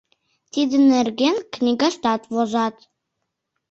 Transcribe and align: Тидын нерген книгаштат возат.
Тидын 0.53 0.83
нерген 0.93 1.35
книгаштат 1.53 2.21
возат. 2.33 2.75